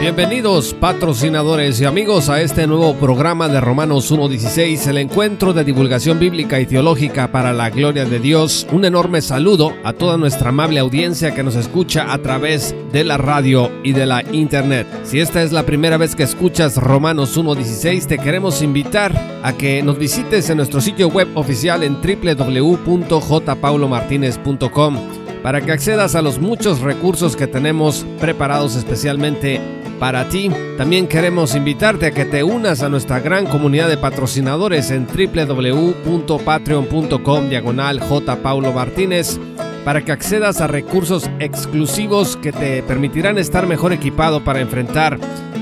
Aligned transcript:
Bienvenidos 0.00 0.72
patrocinadores 0.72 1.78
y 1.78 1.84
amigos 1.84 2.30
a 2.30 2.40
este 2.40 2.66
nuevo 2.66 2.94
programa 2.94 3.48
de 3.48 3.60
Romanos 3.60 4.10
1.16, 4.10 4.86
el 4.86 4.96
encuentro 4.96 5.52
de 5.52 5.62
divulgación 5.62 6.18
bíblica 6.18 6.58
y 6.58 6.64
teológica 6.64 7.30
para 7.30 7.52
la 7.52 7.68
gloria 7.68 8.06
de 8.06 8.18
Dios. 8.18 8.66
Un 8.72 8.86
enorme 8.86 9.20
saludo 9.20 9.74
a 9.84 9.92
toda 9.92 10.16
nuestra 10.16 10.48
amable 10.48 10.80
audiencia 10.80 11.34
que 11.34 11.42
nos 11.42 11.54
escucha 11.54 12.14
a 12.14 12.22
través 12.22 12.74
de 12.92 13.04
la 13.04 13.18
radio 13.18 13.70
y 13.84 13.92
de 13.92 14.06
la 14.06 14.22
internet. 14.32 14.86
Si 15.04 15.20
esta 15.20 15.42
es 15.42 15.52
la 15.52 15.66
primera 15.66 15.98
vez 15.98 16.16
que 16.16 16.22
escuchas 16.22 16.78
Romanos 16.78 17.36
1.16, 17.36 18.06
te 18.06 18.16
queremos 18.16 18.62
invitar 18.62 19.12
a 19.42 19.52
que 19.52 19.82
nos 19.82 19.98
visites 19.98 20.48
en 20.48 20.56
nuestro 20.56 20.80
sitio 20.80 21.08
web 21.08 21.28
oficial 21.34 21.82
en 21.82 21.98
www.jpaulomartinez.com 22.00 24.96
para 25.42 25.60
que 25.60 25.72
accedas 25.72 26.14
a 26.14 26.22
los 26.22 26.38
muchos 26.38 26.80
recursos 26.80 27.36
que 27.36 27.46
tenemos 27.46 28.06
preparados 28.18 28.76
especialmente 28.76 29.79
para 30.00 30.28
ti. 30.28 30.50
También 30.76 31.06
queremos 31.06 31.54
invitarte 31.54 32.06
a 32.06 32.10
que 32.10 32.24
te 32.24 32.42
unas 32.42 32.82
a 32.82 32.88
nuestra 32.88 33.20
gran 33.20 33.46
comunidad 33.46 33.88
de 33.88 33.98
patrocinadores 33.98 34.90
en 34.90 35.06
www.patreon.com 35.06 37.48
diagonal 37.48 38.00
J. 38.00 38.42
Paulo 38.42 38.72
Martínez 38.72 39.38
para 39.84 40.04
que 40.04 40.10
accedas 40.12 40.60
a 40.60 40.66
recursos 40.66 41.30
exclusivos 41.38 42.36
que 42.36 42.52
te 42.52 42.82
permitirán 42.82 43.38
estar 43.38 43.66
mejor 43.66 43.92
equipado 43.92 44.42
para 44.42 44.60
enfrentar 44.60 45.18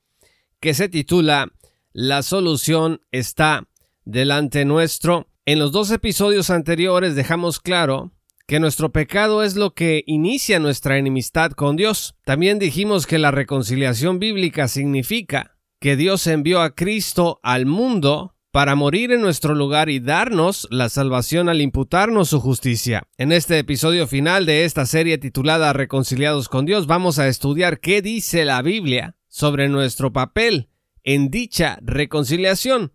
que 0.59 0.73
se 0.73 0.89
titula 0.89 1.51
La 1.91 2.23
solución 2.23 3.01
está 3.11 3.67
delante 4.05 4.63
nuestro. 4.65 5.27
En 5.45 5.59
los 5.59 5.71
dos 5.71 5.91
episodios 5.91 6.49
anteriores 6.49 7.15
dejamos 7.15 7.59
claro 7.59 8.11
que 8.47 8.59
nuestro 8.59 8.91
pecado 8.91 9.43
es 9.43 9.55
lo 9.55 9.73
que 9.73 10.03
inicia 10.05 10.59
nuestra 10.59 10.97
enemistad 10.97 11.51
con 11.51 11.75
Dios. 11.75 12.15
También 12.23 12.59
dijimos 12.59 13.07
que 13.07 13.17
la 13.17 13.31
reconciliación 13.31 14.19
bíblica 14.19 14.67
significa 14.67 15.57
que 15.79 15.95
Dios 15.95 16.25
envió 16.27 16.61
a 16.61 16.75
Cristo 16.75 17.39
al 17.43 17.65
mundo 17.65 18.35
para 18.51 18.75
morir 18.75 19.11
en 19.11 19.21
nuestro 19.21 19.53
lugar 19.53 19.89
y 19.89 19.99
darnos 19.99 20.67
la 20.71 20.87
salvación 20.87 21.49
al 21.49 21.59
imputarnos 21.59 22.29
su 22.29 22.39
justicia. 22.39 23.03
En 23.17 23.33
este 23.33 23.59
episodio 23.59 24.07
final 24.07 24.45
de 24.45 24.63
esta 24.63 24.85
serie 24.85 25.17
titulada 25.17 25.73
Reconciliados 25.73 26.47
con 26.47 26.65
Dios 26.65 26.87
vamos 26.87 27.19
a 27.19 27.27
estudiar 27.27 27.81
qué 27.81 28.01
dice 28.01 28.45
la 28.45 28.61
Biblia 28.61 29.17
sobre 29.27 29.67
nuestro 29.67 30.13
papel 30.13 30.69
en 31.03 31.29
dicha 31.29 31.77
reconciliación 31.81 32.93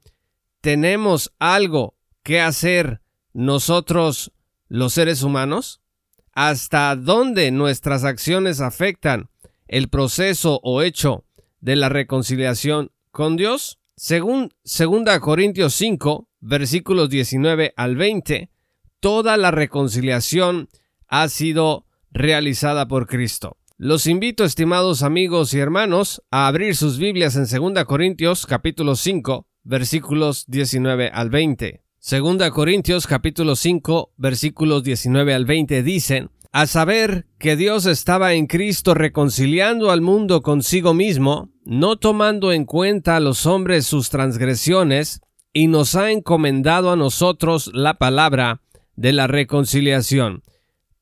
tenemos 0.61 1.33
algo 1.39 1.97
que 2.23 2.41
hacer 2.41 3.01
nosotros 3.33 4.33
los 4.69 4.95
seres 4.95 5.23
humanos? 5.23 5.81
¿Hasta 6.33 6.95
dónde 6.97 7.51
nuestras 7.51 8.05
acciones 8.05 8.61
afectan 8.61 9.31
el 9.67 9.89
proceso 9.89 10.61
o 10.63 10.83
hecho 10.83 11.25
de 11.61 11.77
la 11.77 11.89
reconciliación 11.89 12.93
con 13.11 13.37
Dios? 13.37 13.79
Según 13.97 14.55
2 14.65 15.19
Corintios 15.21 15.75
5, 15.75 16.29
versículos 16.41 17.11
19 17.11 17.75
al 17.77 17.97
20, 17.97 18.51
toda 19.01 19.37
la 19.37 19.51
reconciliación 19.51 20.69
ha 21.07 21.29
sido 21.29 21.85
realizada 22.11 22.89
por 22.89 23.07
Cristo. 23.07 23.57
Los 23.77 24.07
invito, 24.07 24.45
estimados 24.45 25.03
amigos 25.03 25.55
y 25.55 25.59
hermanos, 25.59 26.23
a 26.31 26.47
abrir 26.47 26.77
sus 26.77 26.99
Biblias 26.99 27.37
en 27.37 27.75
2 27.75 27.85
Corintios 27.85 28.47
capítulo 28.47 28.95
5, 28.95 29.47
versículos 29.65 30.45
19 30.49 31.11
al 31.13 31.31
20. 31.31 31.83
Segunda 31.99 32.51
Corintios 32.51 33.07
capítulo 33.07 33.57
5 33.57 34.15
versículos 34.17 34.83
19 34.83 35.35
al 35.35 35.45
20 35.45 35.83
dicen, 35.83 36.31
a 36.53 36.67
saber 36.67 37.27
que 37.39 37.57
Dios 37.57 37.87
estaba 37.87 38.33
en 38.35 38.47
Cristo 38.47 38.95
reconciliando 38.95 39.91
al 39.91 40.01
mundo 40.01 40.43
consigo 40.43 40.95
mismo, 40.95 41.51
no 41.65 41.97
tomando 41.97 42.53
en 42.53 42.65
cuenta 42.65 43.17
a 43.17 43.21
los 43.21 43.47
hombres 43.47 43.87
sus 43.87 44.11
transgresiones, 44.11 45.21
y 45.53 45.69
nos 45.69 45.95
ha 45.95 46.11
encomendado 46.11 46.91
a 46.91 46.97
nosotros 46.97 47.71
la 47.73 47.99
palabra 47.99 48.63
de 48.97 49.13
la 49.13 49.27
reconciliación. 49.27 50.43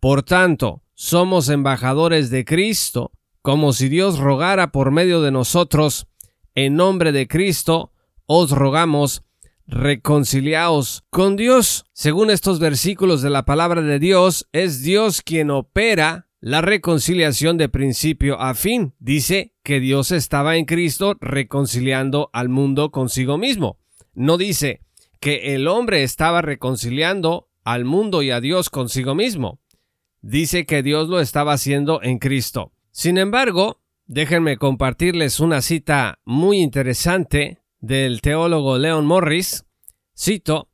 Por 0.01 0.23
tanto, 0.23 0.83
somos 0.95 1.49
embajadores 1.49 2.31
de 2.31 2.45
Cristo, 2.45 3.13
como 3.41 3.73
si 3.73 3.89
Dios 3.89 4.19
rogara 4.19 4.73
por 4.73 4.91
medio 4.91 5.23
de 5.23 5.31
nosotros, 5.31 6.07
en 6.55 6.77
nombre 6.77 7.13
de 7.13 7.29
Cristo, 7.29 7.93
os 8.31 8.51
rogamos, 8.51 9.23
reconciliaos 9.67 11.03
con 11.09 11.37
Dios. 11.37 11.87
Según 11.95 12.31
estos 12.31 12.61
versículos 12.61 13.23
de 13.23 13.31
la 13.31 13.47
palabra 13.47 13.81
de 13.81 13.99
Dios, 13.99 14.47
es 14.53 14.83
Dios 14.83 15.23
quien 15.23 15.51
opera 15.51 16.29
la 16.39 16.61
reconciliación 16.61 17.57
de 17.57 17.71
principio 17.71 18.39
a 18.39 18.53
fin. 18.53 18.95
Dice 18.99 19.55
que 19.63 19.81
Dios 19.81 20.13
estaba 20.13 20.57
en 20.57 20.67
Cristo 20.67 21.17
reconciliando 21.21 22.29
al 22.35 22.51
mundo 22.51 22.91
consigo 22.91 23.39
mismo. 23.39 23.79
No 24.13 24.37
dice 24.37 24.83
que 25.21 25.55
el 25.55 25.67
hombre 25.67 26.03
estaba 26.03 26.43
reconciliando 26.43 27.49
al 27.65 27.87
mundo 27.87 28.23
y 28.23 28.31
a 28.31 28.43
Dios 28.43 28.69
consigo 28.69 29.15
mismo. 29.15 29.59
Dice 30.21 30.67
que 30.67 30.83
Dios 30.83 31.09
lo 31.09 31.19
estaba 31.21 31.55
haciendo 31.55 32.03
en 32.03 32.19
Cristo. 32.19 32.73
Sin 32.91 33.17
embargo, 33.17 33.81
déjenme 34.07 34.59
compartirles 34.59 35.41
una 35.41 35.63
cita 35.63 36.19
muy 36.27 36.59
interesante 36.59 37.58
del 37.81 38.21
teólogo 38.21 38.79
Leon 38.79 39.07
Morris, 39.07 39.65
cito, 40.17 40.69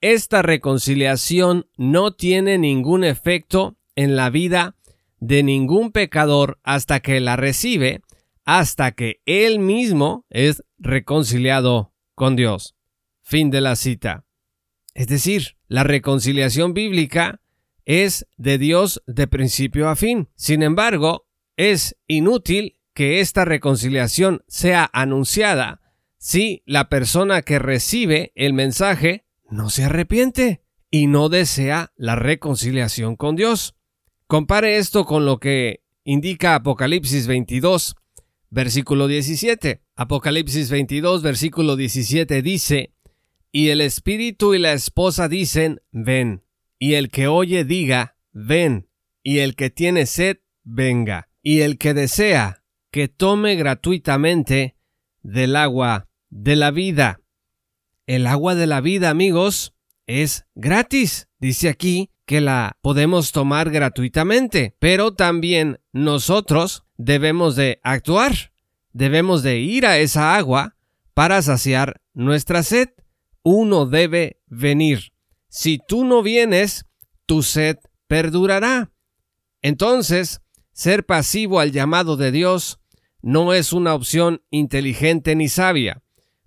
esta 0.00 0.42
reconciliación 0.42 1.66
no 1.76 2.14
tiene 2.14 2.58
ningún 2.58 3.04
efecto 3.04 3.76
en 3.96 4.16
la 4.16 4.30
vida 4.30 4.76
de 5.18 5.42
ningún 5.42 5.92
pecador 5.92 6.60
hasta 6.62 7.00
que 7.00 7.20
la 7.20 7.36
recibe, 7.36 8.02
hasta 8.44 8.92
que 8.92 9.22
él 9.24 9.58
mismo 9.58 10.26
es 10.28 10.62
reconciliado 10.78 11.92
con 12.14 12.36
Dios. 12.36 12.74
Fin 13.22 13.50
de 13.50 13.62
la 13.62 13.76
cita. 13.76 14.26
Es 14.92 15.08
decir, 15.08 15.56
la 15.66 15.82
reconciliación 15.82 16.74
bíblica 16.74 17.40
es 17.86 18.26
de 18.36 18.58
Dios 18.58 19.02
de 19.06 19.26
principio 19.26 19.88
a 19.88 19.96
fin. 19.96 20.28
Sin 20.34 20.62
embargo, 20.62 21.26
es 21.56 21.96
inútil 22.06 22.78
que 22.92 23.20
esta 23.20 23.44
reconciliación 23.44 24.44
sea 24.46 24.88
anunciada 24.92 25.80
si 26.24 26.62
la 26.64 26.88
persona 26.88 27.42
que 27.42 27.58
recibe 27.58 28.32
el 28.34 28.54
mensaje 28.54 29.26
no 29.50 29.68
se 29.68 29.84
arrepiente 29.84 30.62
y 30.90 31.06
no 31.06 31.28
desea 31.28 31.92
la 31.96 32.16
reconciliación 32.16 33.14
con 33.14 33.36
Dios. 33.36 33.74
Compare 34.26 34.78
esto 34.78 35.04
con 35.04 35.26
lo 35.26 35.38
que 35.38 35.82
indica 36.02 36.54
Apocalipsis 36.54 37.26
22, 37.26 37.96
versículo 38.48 39.06
17. 39.06 39.82
Apocalipsis 39.96 40.70
22, 40.70 41.22
versículo 41.22 41.76
17 41.76 42.40
dice, 42.40 42.94
Y 43.52 43.68
el 43.68 43.82
espíritu 43.82 44.54
y 44.54 44.58
la 44.60 44.72
esposa 44.72 45.28
dicen, 45.28 45.82
ven, 45.92 46.42
y 46.78 46.94
el 46.94 47.10
que 47.10 47.28
oye 47.28 47.66
diga, 47.66 48.16
ven, 48.32 48.88
y 49.22 49.40
el 49.40 49.54
que 49.56 49.68
tiene 49.68 50.06
sed, 50.06 50.38
venga, 50.62 51.28
y 51.42 51.60
el 51.60 51.76
que 51.76 51.92
desea, 51.92 52.64
que 52.90 53.08
tome 53.08 53.56
gratuitamente 53.56 54.78
del 55.22 55.56
agua 55.56 56.08
de 56.34 56.56
la 56.56 56.72
vida. 56.72 57.20
El 58.06 58.26
agua 58.26 58.54
de 58.56 58.66
la 58.66 58.80
vida, 58.80 59.08
amigos, 59.08 59.72
es 60.06 60.44
gratis. 60.54 61.28
Dice 61.38 61.68
aquí 61.68 62.10
que 62.26 62.40
la 62.40 62.76
podemos 62.82 63.32
tomar 63.32 63.70
gratuitamente, 63.70 64.74
pero 64.80 65.14
también 65.14 65.80
nosotros 65.92 66.84
debemos 66.96 67.54
de 67.54 67.80
actuar. 67.84 68.52
Debemos 68.92 69.42
de 69.42 69.60
ir 69.60 69.86
a 69.86 69.98
esa 69.98 70.36
agua 70.36 70.76
para 71.14 71.40
saciar 71.40 72.02
nuestra 72.12 72.62
sed. 72.62 72.90
Uno 73.42 73.86
debe 73.86 74.40
venir. 74.46 75.12
Si 75.48 75.78
tú 75.78 76.04
no 76.04 76.22
vienes, 76.22 76.84
tu 77.26 77.42
sed 77.42 77.78
perdurará. 78.08 78.90
Entonces, 79.62 80.40
ser 80.72 81.06
pasivo 81.06 81.60
al 81.60 81.70
llamado 81.70 82.16
de 82.16 82.32
Dios 82.32 82.80
no 83.22 83.54
es 83.54 83.72
una 83.72 83.94
opción 83.94 84.42
inteligente 84.50 85.36
ni 85.36 85.48
sabia. 85.48 86.03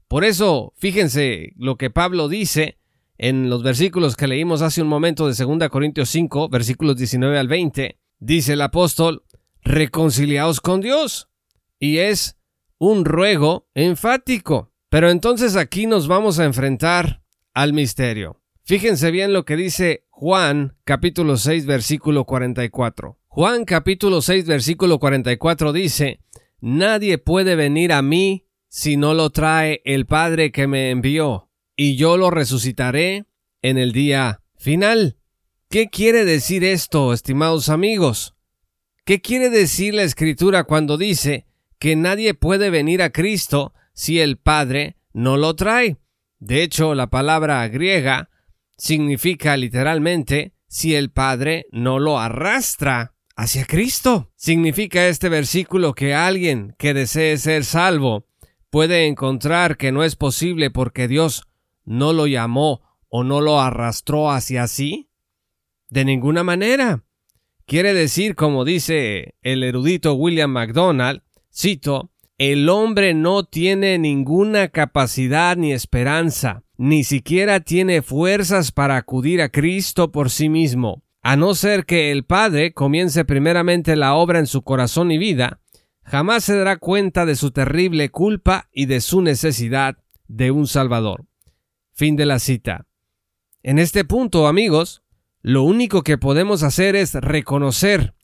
Por 0.07 0.23
eso, 0.23 0.73
fíjense 0.77 1.53
lo 1.57 1.75
que 1.75 1.89
Pablo 1.89 2.29
dice 2.29 2.77
en 3.17 3.49
los 3.49 3.63
versículos 3.63 4.15
que 4.15 4.27
leímos 4.27 4.61
hace 4.61 4.81
un 4.81 4.87
momento 4.87 5.27
de 5.27 5.33
2 5.33 5.69
Corintios 5.69 6.09
5, 6.09 6.49
versículos 6.49 6.95
19 6.95 7.37
al 7.37 7.47
20. 7.47 7.99
Dice 8.19 8.53
el 8.53 8.61
apóstol, 8.61 9.23
reconciliaos 9.61 10.61
con 10.61 10.81
Dios. 10.81 11.29
Y 11.79 11.97
es 11.97 12.37
un 12.77 13.05
ruego 13.05 13.67
enfático. 13.73 14.71
Pero 14.89 15.09
entonces 15.09 15.55
aquí 15.55 15.87
nos 15.87 16.07
vamos 16.07 16.39
a 16.39 16.45
enfrentar 16.45 17.21
al 17.53 17.73
misterio. 17.73 18.41
Fíjense 18.63 19.11
bien 19.11 19.33
lo 19.33 19.45
que 19.45 19.55
dice 19.55 20.05
Juan 20.09 20.77
capítulo 20.83 21.37
6 21.37 21.65
versículo 21.65 22.23
44. 22.23 23.19
Juan 23.27 23.65
capítulo 23.65 24.21
6 24.21 24.45
versículo 24.45 24.99
44 24.99 25.73
dice, 25.73 26.21
Nadie 26.59 27.17
puede 27.17 27.55
venir 27.55 27.91
a 27.93 28.01
mí 28.01 28.46
si 28.77 28.95
no 28.95 29.15
lo 29.15 29.31
trae 29.31 29.81
el 29.85 30.05
Padre 30.05 30.51
que 30.51 30.67
me 30.67 30.91
envió, 30.91 31.49
y 31.75 31.95
yo 31.95 32.15
lo 32.15 32.29
resucitaré 32.29 33.25
en 33.63 33.79
el 33.79 33.91
día 33.91 34.43
final. 34.55 35.17
¿Qué 35.67 35.87
quiere 35.87 36.25
decir 36.25 36.63
esto, 36.63 37.11
estimados 37.11 37.69
amigos? 37.69 38.35
¿Qué 39.03 39.19
quiere 39.19 39.49
decir 39.49 39.95
la 39.95 40.03
Escritura 40.03 40.65
cuando 40.65 40.95
dice 40.99 41.47
que 41.79 41.95
nadie 41.95 42.35
puede 42.35 42.69
venir 42.69 43.01
a 43.01 43.09
Cristo 43.09 43.73
si 43.95 44.19
el 44.19 44.37
Padre 44.37 44.95
no 45.11 45.37
lo 45.37 45.55
trae? 45.55 45.97
De 46.37 46.61
hecho, 46.61 46.93
la 46.93 47.07
palabra 47.07 47.67
griega 47.69 48.29
significa 48.77 49.57
literalmente 49.57 50.53
si 50.67 50.93
el 50.93 51.09
Padre 51.09 51.65
no 51.71 51.97
lo 51.97 52.19
arrastra 52.19 53.15
hacia 53.35 53.65
Cristo. 53.65 54.31
Significa 54.35 55.07
este 55.07 55.29
versículo 55.29 55.95
que 55.95 56.13
alguien 56.13 56.75
que 56.77 56.93
desee 56.93 57.39
ser 57.39 57.65
salvo 57.65 58.27
puede 58.69 59.07
encontrar 59.07 59.77
que 59.77 59.91
no 59.91 60.03
es 60.03 60.15
posible 60.15 60.71
porque 60.71 61.07
Dios 61.07 61.47
no 61.85 62.13
lo 62.13 62.27
llamó 62.27 62.81
o 63.09 63.23
no 63.23 63.41
lo 63.41 63.59
arrastró 63.59 64.31
hacia 64.31 64.67
sí? 64.67 65.09
De 65.89 66.05
ninguna 66.05 66.43
manera. 66.43 67.03
Quiere 67.65 67.93
decir, 67.93 68.35
como 68.35 68.65
dice 68.65 69.35
el 69.41 69.63
erudito 69.63 70.13
William 70.13 70.51
MacDonald, 70.51 71.21
cito, 71.53 72.11
el 72.37 72.69
hombre 72.69 73.13
no 73.13 73.43
tiene 73.43 73.97
ninguna 73.97 74.69
capacidad 74.69 75.57
ni 75.57 75.73
esperanza 75.73 76.63
ni 76.77 77.03
siquiera 77.03 77.59
tiene 77.59 78.01
fuerzas 78.01 78.71
para 78.71 78.97
acudir 78.97 79.41
a 79.41 79.49
Cristo 79.49 80.11
por 80.11 80.29
sí 80.29 80.47
mismo, 80.47 81.03
a 81.23 81.35
no 81.35 81.55
ser 81.55 81.85
que 81.85 82.11
el 82.11 82.23
Padre 82.23 82.71
comience 82.73 83.25
primeramente 83.25 83.95
la 83.95 84.13
obra 84.13 84.39
en 84.39 84.47
su 84.47 84.61
corazón 84.61 85.11
y 85.11 85.17
vida, 85.17 85.59
jamás 86.07 86.45
se 86.45 86.55
dará 86.55 86.77
cuenta 86.77 87.25
de 87.25 87.35
su 87.35 87.51
terrible 87.51 88.09
culpa 88.09 88.69
y 88.71 88.85
de 88.85 89.01
su 89.01 89.21
necesidad 89.21 89.97
de 90.27 90.51
un 90.51 90.65
Salvador. 90.65 91.25
Fin 91.93 92.15
de 92.15 92.25
la 92.25 92.39
cita. 92.39 92.87
En 93.61 93.77
este 93.77 94.05
punto, 94.05 94.47
amigos, 94.47 95.03
lo 95.41 95.63
único 95.63 96.03
que 96.03 96.17
podemos 96.17 96.63
hacer 96.63 96.95
es 96.95 97.13
reconocer 97.13 98.15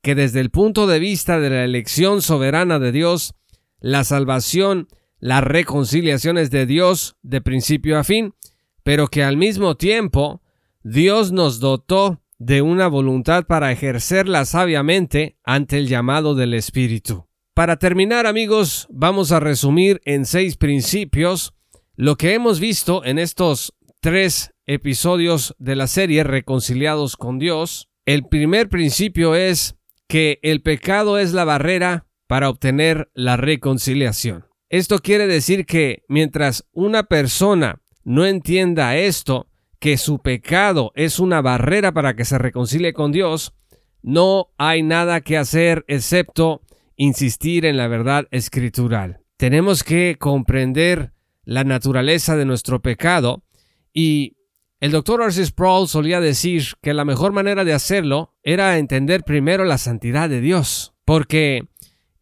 que 0.00 0.14
desde 0.14 0.40
el 0.40 0.50
punto 0.50 0.86
de 0.86 0.98
vista 0.98 1.38
de 1.38 1.50
la 1.50 1.64
elección 1.64 2.22
soberana 2.22 2.78
de 2.78 2.92
Dios, 2.92 3.34
la 3.80 4.04
salvación 4.04 4.88
las 5.18 5.42
reconciliaciones 5.42 6.50
de 6.50 6.66
Dios 6.66 7.16
de 7.22 7.40
principio 7.40 7.98
a 7.98 8.04
fin, 8.04 8.34
pero 8.82 9.08
que 9.08 9.24
al 9.24 9.36
mismo 9.36 9.76
tiempo 9.76 10.42
Dios 10.82 11.32
nos 11.32 11.58
dotó 11.58 12.22
de 12.38 12.62
una 12.62 12.88
voluntad 12.88 13.46
para 13.46 13.72
ejercerla 13.72 14.44
sabiamente 14.44 15.38
ante 15.44 15.78
el 15.78 15.88
llamado 15.88 16.34
del 16.34 16.54
Espíritu. 16.54 17.26
Para 17.54 17.76
terminar, 17.76 18.26
amigos, 18.26 18.86
vamos 18.90 19.32
a 19.32 19.40
resumir 19.40 20.00
en 20.04 20.26
seis 20.26 20.56
principios 20.56 21.54
lo 21.94 22.16
que 22.16 22.34
hemos 22.34 22.60
visto 22.60 23.04
en 23.04 23.18
estos 23.18 23.72
tres 24.00 24.52
episodios 24.66 25.54
de 25.58 25.76
la 25.76 25.86
serie 25.86 26.22
Reconciliados 26.24 27.16
con 27.16 27.38
Dios. 27.38 27.88
El 28.04 28.26
primer 28.26 28.68
principio 28.68 29.34
es 29.34 29.76
que 30.06 30.38
el 30.42 30.60
pecado 30.62 31.18
es 31.18 31.32
la 31.32 31.44
barrera 31.44 32.06
para 32.26 32.50
obtener 32.50 33.10
la 33.14 33.36
reconciliación. 33.36 34.44
Esto 34.68 34.98
quiere 34.98 35.26
decir 35.26 35.64
que 35.64 36.02
mientras 36.08 36.66
una 36.72 37.04
persona 37.04 37.80
no 38.04 38.26
entienda 38.26 38.96
esto, 38.96 39.48
que 39.86 39.98
su 39.98 40.18
pecado 40.18 40.90
es 40.96 41.20
una 41.20 41.40
barrera 41.42 41.92
para 41.92 42.16
que 42.16 42.24
se 42.24 42.38
reconcilie 42.38 42.92
con 42.92 43.12
Dios, 43.12 43.54
no 44.02 44.48
hay 44.58 44.82
nada 44.82 45.20
que 45.20 45.36
hacer 45.36 45.84
excepto 45.86 46.60
insistir 46.96 47.64
en 47.64 47.76
la 47.76 47.86
verdad 47.86 48.26
escritural. 48.32 49.20
Tenemos 49.36 49.84
que 49.84 50.16
comprender 50.18 51.12
la 51.44 51.62
naturaleza 51.62 52.34
de 52.34 52.46
nuestro 52.46 52.82
pecado 52.82 53.44
y 53.92 54.36
el 54.80 54.90
doctor 54.90 55.22
Arcis 55.22 55.50
Sproul 55.50 55.86
solía 55.86 56.18
decir 56.20 56.64
que 56.82 56.92
la 56.92 57.04
mejor 57.04 57.30
manera 57.30 57.64
de 57.64 57.72
hacerlo 57.72 58.34
era 58.42 58.78
entender 58.78 59.22
primero 59.22 59.64
la 59.64 59.78
santidad 59.78 60.28
de 60.28 60.40
Dios, 60.40 60.94
porque 61.04 61.68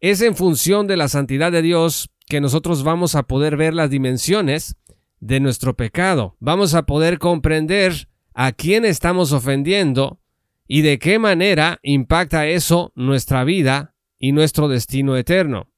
es 0.01 0.21
en 0.21 0.35
función 0.35 0.85
de 0.85 0.97
la 0.97 1.07
santidad 1.07 1.51
de 1.51 1.63
Dios 1.63 2.11
que 2.27 2.41
nosotros 2.41 2.83
vamos 2.83 3.15
a 3.15 3.23
poder 3.23 3.57
ver 3.57 3.73
las 3.73 3.89
dimensiones 3.89 4.75
de 5.25 5.39
nuestro 5.39 5.75
pecado. 5.75 6.37
Vamos 6.39 6.75
a 6.75 6.85
poder 6.85 7.17
comprender 7.17 8.07
a 8.35 8.51
quién 8.51 8.85
estamos 8.85 9.31
ofendiendo 9.31 10.19
y 10.67 10.83
de 10.83 10.99
qué 10.99 11.17
manera 11.17 11.79
impacta 11.81 12.45
eso 12.45 12.91
nuestra 12.95 13.43
vida 13.43 13.95
y 14.19 14.33
nuestro 14.33 14.67
destino 14.67 15.17
eterno. 15.17 15.71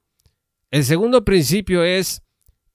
El 0.69 0.83
segundo 0.83 1.23
principio 1.23 1.83
es, 1.83 2.23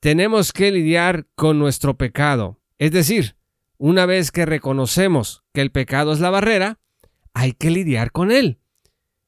tenemos 0.01 0.55
que 0.55 0.71
lidiar 0.71 1.27
con 1.35 1.59
nuestro 1.59 1.99
pecado. 1.99 2.59
Es 2.79 2.91
decir, 2.91 3.37
una 3.77 4.07
vez 4.07 4.31
que 4.33 4.47
reconocemos 4.47 5.45
que 5.53 5.61
el 5.61 5.73
pecado 5.73 6.15
es 6.15 6.21
la 6.21 6.31
barrera, 6.31 6.81
hay 7.35 7.53
que 7.53 7.71
lidiar 7.71 8.13
con 8.13 8.33
él. 8.33 8.61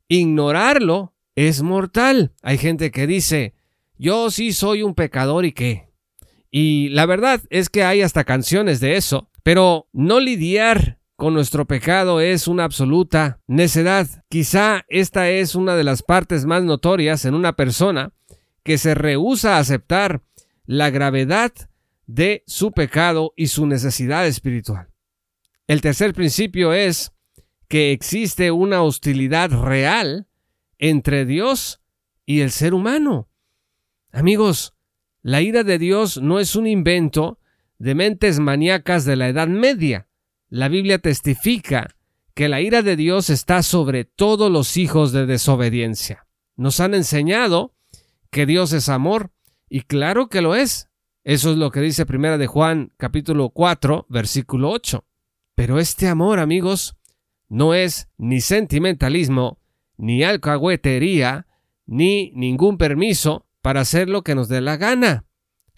Ignorarlo 0.08 1.14
es 1.34 1.62
mortal. 1.62 2.32
Hay 2.42 2.56
gente 2.56 2.90
que 2.90 3.06
dice, 3.06 3.54
yo 3.98 4.30
sí 4.30 4.54
soy 4.54 4.82
un 4.82 4.94
pecador 4.94 5.44
y 5.44 5.52
qué. 5.52 5.93
Y 6.56 6.90
la 6.90 7.04
verdad 7.04 7.42
es 7.50 7.68
que 7.68 7.82
hay 7.82 8.02
hasta 8.02 8.22
canciones 8.22 8.78
de 8.78 8.96
eso, 8.96 9.28
pero 9.42 9.88
no 9.92 10.20
lidiar 10.20 11.00
con 11.16 11.34
nuestro 11.34 11.66
pecado 11.66 12.20
es 12.20 12.46
una 12.46 12.62
absoluta 12.62 13.40
necedad. 13.48 14.06
Quizá 14.28 14.84
esta 14.86 15.28
es 15.30 15.56
una 15.56 15.74
de 15.74 15.82
las 15.82 16.04
partes 16.04 16.46
más 16.46 16.62
notorias 16.62 17.24
en 17.24 17.34
una 17.34 17.54
persona 17.56 18.12
que 18.62 18.78
se 18.78 18.94
rehúsa 18.94 19.56
a 19.56 19.58
aceptar 19.58 20.22
la 20.64 20.90
gravedad 20.90 21.50
de 22.06 22.44
su 22.46 22.70
pecado 22.70 23.32
y 23.34 23.48
su 23.48 23.66
necesidad 23.66 24.24
espiritual. 24.24 24.86
El 25.66 25.80
tercer 25.80 26.14
principio 26.14 26.72
es 26.72 27.10
que 27.66 27.90
existe 27.90 28.52
una 28.52 28.80
hostilidad 28.82 29.50
real 29.50 30.28
entre 30.78 31.24
Dios 31.26 31.82
y 32.24 32.42
el 32.42 32.52
ser 32.52 32.74
humano. 32.74 33.28
Amigos, 34.12 34.73
la 35.24 35.40
ira 35.40 35.64
de 35.64 35.78
Dios 35.78 36.20
no 36.20 36.38
es 36.38 36.54
un 36.54 36.66
invento 36.66 37.38
de 37.78 37.94
mentes 37.94 38.40
maníacas 38.40 39.06
de 39.06 39.16
la 39.16 39.26
Edad 39.26 39.48
Media. 39.48 40.06
La 40.50 40.68
Biblia 40.68 40.98
testifica 40.98 41.96
que 42.34 42.46
la 42.50 42.60
ira 42.60 42.82
de 42.82 42.94
Dios 42.94 43.30
está 43.30 43.62
sobre 43.62 44.04
todos 44.04 44.52
los 44.52 44.76
hijos 44.76 45.12
de 45.12 45.24
desobediencia. 45.24 46.26
Nos 46.56 46.78
han 46.78 46.92
enseñado 46.92 47.74
que 48.30 48.44
Dios 48.44 48.74
es 48.74 48.90
amor, 48.90 49.32
y 49.70 49.80
claro 49.80 50.28
que 50.28 50.42
lo 50.42 50.54
es. 50.54 50.90
Eso 51.24 51.52
es 51.52 51.56
lo 51.56 51.70
que 51.70 51.80
dice 51.80 52.04
Primera 52.04 52.36
de 52.36 52.46
Juan 52.46 52.92
capítulo 52.98 53.48
4, 53.48 54.04
versículo 54.10 54.72
8. 54.72 55.06
Pero 55.54 55.78
este 55.78 56.06
amor, 56.06 56.38
amigos, 56.38 56.98
no 57.48 57.72
es 57.72 58.10
ni 58.18 58.42
sentimentalismo, 58.42 59.58
ni 59.96 60.22
alcahuetería, 60.22 61.46
ni 61.86 62.30
ningún 62.32 62.76
permiso, 62.76 63.43
para 63.64 63.80
hacer 63.80 64.10
lo 64.10 64.22
que 64.22 64.34
nos 64.34 64.50
dé 64.50 64.60
la 64.60 64.76
gana. 64.76 65.24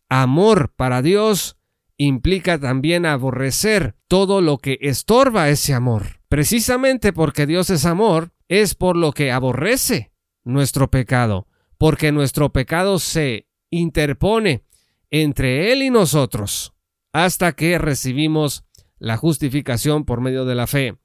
Amor 0.09 0.75
para 0.75 1.03
Dios 1.03 1.57
implica 1.97 2.59
también 2.59 3.07
aborrecer 3.07 3.95
todo 4.09 4.41
lo 4.41 4.59
que 4.59 4.77
estorba 4.81 5.51
ese 5.51 5.73
amor. 5.73 6.19
Precisamente 6.29 7.13
porque 7.13 7.47
Dios 7.47 7.71
es 7.71 7.85
amor, 7.85 8.33
es 8.49 8.75
por 8.75 8.97
lo 8.97 9.13
que 9.13 9.31
aborrece 9.31 10.11
nuestro 10.43 10.91
pecado, 10.91 11.47
porque 11.79 12.11
nuestro 12.11 12.53
pecado 12.53 12.99
se 12.99 13.47
interpone 13.71 14.65
entre 15.11 15.73
Él 15.73 15.83
y 15.83 15.91
nosotros, 15.91 16.75
hasta 17.13 17.53
que 17.53 17.79
recibimos 17.79 18.65
la 18.99 19.17
justificación 19.17 20.05
por 20.05 20.21
medio 20.21 20.45
de 20.45 20.57
la 20.57 20.67
fe, 20.67 20.99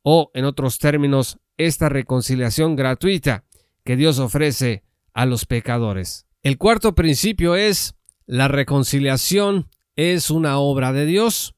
o 0.00 0.30
en 0.32 0.46
otros 0.46 0.78
términos, 0.78 1.38
esta 1.58 1.90
reconciliación 1.90 2.76
gratuita 2.76 3.44
que 3.84 3.96
Dios 3.96 4.18
ofrece 4.18 4.84
a 5.14 5.24
los 5.24 5.46
pecadores. 5.46 6.26
El 6.42 6.58
cuarto 6.58 6.94
principio 6.94 7.54
es 7.56 7.94
La 8.26 8.48
reconciliación 8.48 9.70
es 9.96 10.30
una 10.30 10.58
obra 10.58 10.92
de 10.92 11.06
Dios. 11.06 11.54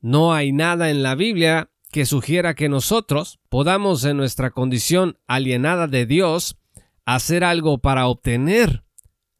No 0.00 0.34
hay 0.34 0.52
nada 0.52 0.90
en 0.90 1.02
la 1.02 1.14
Biblia 1.14 1.70
que 1.92 2.06
sugiera 2.06 2.54
que 2.54 2.68
nosotros 2.68 3.38
podamos 3.48 4.04
en 4.04 4.16
nuestra 4.16 4.50
condición 4.50 5.18
alienada 5.28 5.86
de 5.86 6.06
Dios 6.06 6.56
hacer 7.04 7.44
algo 7.44 7.78
para 7.78 8.08
obtener 8.08 8.82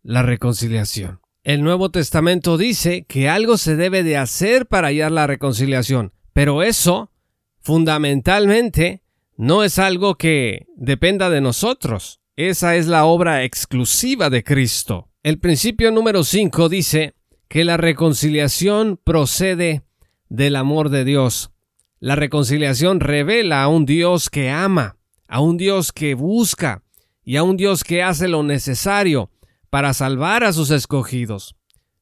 la 0.03 0.23
reconciliación. 0.23 1.21
El 1.43 1.63
Nuevo 1.63 1.91
Testamento 1.91 2.57
dice 2.57 3.05
que 3.07 3.29
algo 3.29 3.59
se 3.59 3.77
debe 3.77 4.03
de 4.03 4.17
hacer 4.17 4.67
para 4.67 4.89
hallar 4.89 5.13
la 5.13 5.27
reconciliación, 5.27 6.13
pero 6.33 6.63
eso, 6.63 7.11
fundamentalmente, 7.61 9.03
no 9.37 9.65
es 9.65 9.79
algo 9.79 10.15
que 10.15 10.67
dependa 10.77 11.31
de 11.31 11.41
nosotros. 11.41 12.21
Esa 12.37 12.75
es 12.75 12.89
la 12.89 13.05
obra 13.05 13.45
exclusiva 13.45 14.29
de 14.29 14.43
Cristo. 14.43 15.09
El 15.23 15.39
principio 15.39 15.93
número 15.93 16.25
5 16.25 16.69
dice 16.69 17.15
que 17.47 17.65
la 17.65 17.77
reconciliación 17.77 18.99
procede 19.03 19.85
del 20.29 20.57
amor 20.57 20.89
de 20.89 21.05
Dios. 21.05 21.53
La 22.01 22.17
reconciliación 22.17 22.99
revela 22.99 23.63
a 23.63 23.69
un 23.69 23.87
Dios 23.87 24.31
que 24.31 24.51
ama, 24.51 24.97
a 25.29 25.41
un 25.41 25.59
Dios 25.59 25.93
que 25.93 26.15
busca 26.15 26.83
y 27.23 27.37
a 27.37 27.45
un 27.45 27.57
Dios 27.57 27.85
que 27.85 28.03
hace 28.03 28.27
lo 28.27 28.43
necesario 28.43 29.31
para 29.71 29.95
salvar 29.95 30.43
a 30.43 30.53
sus 30.53 30.73
escogidos. 30.73 31.55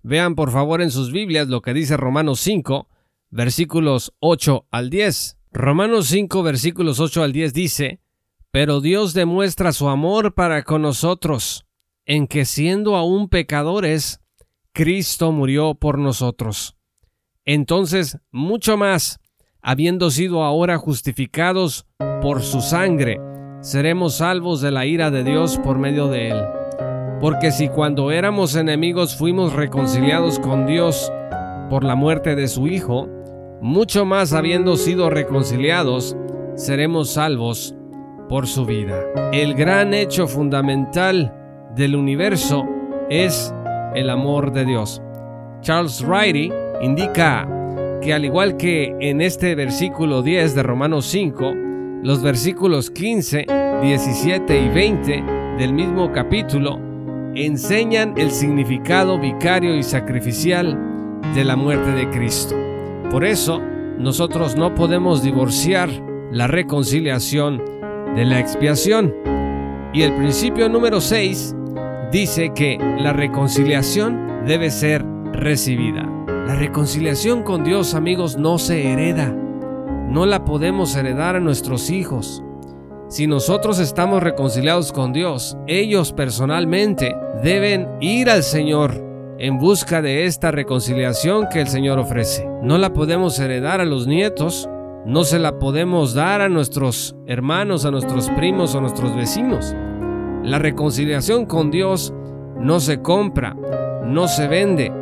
Vean 0.02 0.34
por 0.34 0.50
favor 0.50 0.80
en 0.80 0.90
sus 0.90 1.12
Biblias 1.12 1.48
lo 1.48 1.60
que 1.60 1.74
dice 1.74 1.98
Romanos 1.98 2.40
5, 2.40 2.88
versículos 3.28 4.14
8 4.20 4.66
al 4.70 4.88
10. 4.88 5.36
Romanos 5.52 6.06
5, 6.06 6.42
versículos 6.42 7.00
8 7.00 7.22
al 7.22 7.32
10 7.34 7.52
dice, 7.52 8.01
Pero 8.52 8.82
Dios 8.82 9.14
demuestra 9.14 9.72
su 9.72 9.88
amor 9.88 10.34
para 10.34 10.62
con 10.62 10.82
nosotros, 10.82 11.64
en 12.04 12.26
que 12.26 12.44
siendo 12.44 12.96
aún 12.96 13.30
pecadores, 13.30 14.20
Cristo 14.74 15.32
murió 15.32 15.74
por 15.74 15.96
nosotros. 15.96 16.76
Entonces, 17.46 18.18
mucho 18.30 18.76
más, 18.76 19.20
habiendo 19.62 20.10
sido 20.10 20.44
ahora 20.44 20.76
justificados 20.76 21.86
por 22.20 22.42
su 22.42 22.60
sangre, 22.60 23.18
seremos 23.62 24.16
salvos 24.16 24.60
de 24.60 24.70
la 24.70 24.84
ira 24.84 25.10
de 25.10 25.24
Dios 25.24 25.58
por 25.64 25.78
medio 25.78 26.08
de 26.08 26.32
él. 26.32 26.42
Porque 27.22 27.52
si 27.52 27.70
cuando 27.70 28.10
éramos 28.10 28.54
enemigos 28.54 29.16
fuimos 29.16 29.54
reconciliados 29.54 30.38
con 30.38 30.66
Dios 30.66 31.10
por 31.70 31.84
la 31.84 31.94
muerte 31.94 32.36
de 32.36 32.48
su 32.48 32.66
Hijo, 32.66 33.08
mucho 33.62 34.04
más 34.04 34.34
habiendo 34.34 34.76
sido 34.76 35.08
reconciliados, 35.08 36.18
seremos 36.54 37.12
salvos 37.12 37.74
por 38.32 38.46
su 38.46 38.64
vida. 38.64 38.98
El 39.30 39.52
gran 39.52 39.92
hecho 39.92 40.26
fundamental 40.26 41.34
del 41.76 41.94
universo 41.94 42.64
es 43.10 43.52
el 43.94 44.08
amor 44.08 44.52
de 44.52 44.64
Dios. 44.64 45.02
Charles 45.60 46.00
Riley 46.00 46.50
indica 46.80 47.46
que 48.00 48.14
al 48.14 48.24
igual 48.24 48.56
que 48.56 48.96
en 49.00 49.20
este 49.20 49.54
versículo 49.54 50.22
10 50.22 50.54
de 50.54 50.62
Romanos 50.62 51.04
5, 51.08 51.52
los 52.04 52.22
versículos 52.22 52.90
15, 52.90 53.44
17 53.82 54.60
y 54.62 54.68
20 54.70 55.24
del 55.58 55.74
mismo 55.74 56.10
capítulo 56.10 56.80
enseñan 57.34 58.14
el 58.16 58.30
significado 58.30 59.18
vicario 59.18 59.76
y 59.76 59.82
sacrificial 59.82 61.20
de 61.34 61.44
la 61.44 61.56
muerte 61.56 61.90
de 61.90 62.08
Cristo. 62.08 62.56
Por 63.10 63.26
eso, 63.26 63.60
nosotros 63.98 64.56
no 64.56 64.74
podemos 64.74 65.22
divorciar 65.22 65.90
la 66.30 66.46
reconciliación 66.46 67.81
de 68.16 68.24
la 68.24 68.40
expiación. 68.40 69.14
Y 69.92 70.02
el 70.02 70.14
principio 70.14 70.68
número 70.68 71.00
6 71.00 71.54
dice 72.10 72.52
que 72.54 72.78
la 72.98 73.12
reconciliación 73.12 74.44
debe 74.46 74.70
ser 74.70 75.04
recibida. 75.32 76.08
La 76.46 76.54
reconciliación 76.54 77.42
con 77.42 77.64
Dios, 77.64 77.94
amigos, 77.94 78.36
no 78.36 78.58
se 78.58 78.92
hereda. 78.92 79.34
No 80.08 80.26
la 80.26 80.44
podemos 80.44 80.94
heredar 80.96 81.36
a 81.36 81.40
nuestros 81.40 81.90
hijos. 81.90 82.42
Si 83.08 83.26
nosotros 83.26 83.78
estamos 83.78 84.22
reconciliados 84.22 84.92
con 84.92 85.12
Dios, 85.12 85.56
ellos 85.66 86.12
personalmente 86.12 87.14
deben 87.42 87.88
ir 88.00 88.30
al 88.30 88.42
Señor 88.42 89.02
en 89.38 89.58
busca 89.58 90.00
de 90.00 90.24
esta 90.26 90.50
reconciliación 90.50 91.48
que 91.50 91.60
el 91.60 91.68
Señor 91.68 91.98
ofrece. 91.98 92.48
No 92.62 92.78
la 92.78 92.92
podemos 92.92 93.38
heredar 93.38 93.80
a 93.80 93.84
los 93.84 94.06
nietos, 94.06 94.68
no 95.04 95.24
se 95.24 95.38
la 95.38 95.58
podemos 95.58 96.14
dar 96.14 96.40
a 96.40 96.48
nuestros 96.48 97.16
hermanos, 97.26 97.84
a 97.84 97.90
nuestros 97.90 98.30
primos 98.30 98.74
a 98.74 98.80
nuestros 98.80 99.14
vecinos. 99.16 99.74
La 100.42 100.58
reconciliación 100.58 101.46
con 101.46 101.70
Dios 101.70 102.12
no 102.58 102.80
se 102.80 103.00
compra, 103.00 103.56
no 104.04 104.28
se 104.28 104.48
vende, 104.48 104.92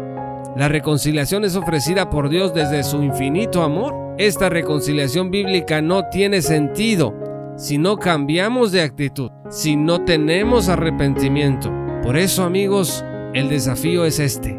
la 0.56 0.68
reconciliación 0.68 1.44
es 1.44 1.54
ofrecida 1.54 2.10
por 2.10 2.28
Dios 2.28 2.52
desde 2.52 2.82
su 2.82 3.02
infinito 3.02 3.62
amor. 3.62 3.94
Esta 4.18 4.48
reconciliación 4.48 5.30
bíblica 5.30 5.80
no 5.80 6.08
tiene 6.10 6.42
sentido 6.42 7.14
si 7.56 7.78
no 7.78 7.96
cambiamos 7.96 8.72
de 8.72 8.82
actitud, 8.82 9.30
si 9.48 9.76
no 9.76 10.04
tenemos 10.04 10.68
arrepentimiento. 10.68 11.72
Por 12.02 12.16
eso, 12.16 12.42
amigos, 12.42 13.04
el 13.32 13.48
desafío 13.48 14.04
es 14.04 14.18
este. 14.18 14.58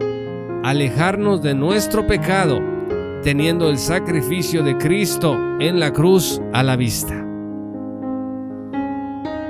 Alejarnos 0.64 1.42
de 1.42 1.56
nuestro 1.56 2.08
pecado, 2.08 2.62
teniendo 3.24 3.70
el 3.70 3.78
sacrificio 3.78 4.64
de 4.64 4.76
Cristo 4.78 5.38
en 5.60 5.80
la 5.80 5.94
cruz 5.94 6.42
a 6.54 6.64
la 6.64 6.76
vista. 6.76 7.24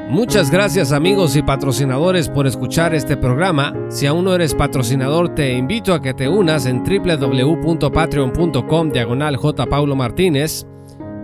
Muchas 0.10 0.52
gracias 0.52 0.92
amigos 0.92 1.38
y 1.38 1.42
patrocinadores 1.42 2.28
por 2.28 2.46
escuchar 2.46 2.94
este 2.94 3.16
programa. 3.16 3.74
Si 3.88 4.08
aún 4.08 4.26
no 4.26 4.36
eres 4.36 4.54
patrocinador, 4.54 5.34
te 5.36 5.54
invito 5.54 5.94
a 5.94 6.02
que 6.02 6.14
te 6.14 6.28
unas 6.28 6.66
en 6.66 6.84
www.patreon.com 6.84 8.92
diagonal 8.92 9.38
J. 9.38 9.66
Paulo 9.68 9.96
Martínez 9.96 10.66